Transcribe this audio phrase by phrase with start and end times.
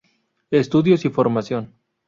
[0.49, 1.75] Estudios y formación.